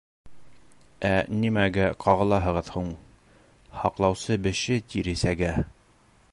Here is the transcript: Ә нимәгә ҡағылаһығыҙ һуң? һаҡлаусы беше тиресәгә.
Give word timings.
Ә 1.09 1.11
нимәгә 1.41 1.85
ҡағылаһығыҙ 2.05 2.73
һуң? 2.77 2.89
һаҡлаусы 3.83 4.41
беше 4.49 4.79
тиресәгә. 4.95 5.57